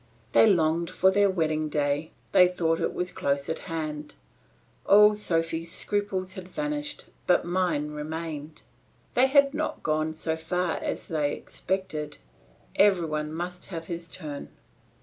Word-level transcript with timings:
They 0.31 0.47
longed 0.47 0.89
for 0.89 1.11
their 1.11 1.29
wedding 1.29 1.69
day; 1.69 2.09
they 2.31 2.47
thought 2.47 2.79
it 2.79 2.91
was 2.95 3.11
close 3.11 3.47
at 3.49 3.59
hand; 3.69 4.15
all 4.83 5.13
Sophy's 5.13 5.71
scruples 5.71 6.33
had 6.33 6.47
vanished, 6.49 7.11
but 7.27 7.45
mine 7.45 7.91
remained. 7.91 8.63
They 9.13 9.27
had 9.27 9.53
not 9.53 9.83
got 9.83 10.15
so 10.15 10.35
far 10.35 10.77
as 10.77 11.05
they 11.05 11.33
expected; 11.35 12.17
every 12.77 13.05
one 13.05 13.31
must 13.31 13.67
have 13.67 13.85
his 13.85 14.09
turn. 14.09 14.49